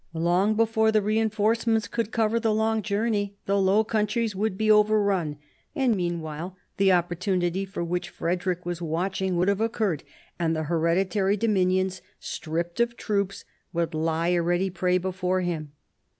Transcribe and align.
Long 0.17 0.55
before 0.55 0.91
the 0.91 0.99
reinforcements 0.99 1.87
could 1.87 2.11
cover 2.11 2.39
the 2.39 2.55
long 2.55 2.81
journey, 2.81 3.35
the 3.45 3.59
Low 3.61 3.83
Countries 3.83 4.35
would 4.35 4.57
be 4.57 4.71
overrun; 4.71 5.37
and 5.75 5.95
meanwhile 5.95 6.57
the 6.77 6.91
opportunity 6.91 7.65
for 7.65 7.83
which 7.83 8.09
Frederick 8.09 8.65
was 8.65 8.81
watching 8.81 9.35
would 9.37 9.47
have 9.47 9.61
occurred, 9.61 10.03
and 10.39 10.55
the 10.55 10.63
hereditary 10.63 11.37
dominions, 11.37 12.01
stripped 12.19 12.79
of 12.79 12.97
troops, 12.97 13.45
would 13.73 13.93
lie 13.93 14.29
a 14.29 14.41
ready 14.41 14.71
prey 14.71 14.97
before 14.97 15.41
him. 15.41 15.71